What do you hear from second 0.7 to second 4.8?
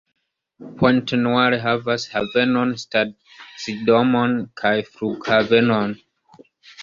Pointe-Noire havas havenon, stacidomon kaj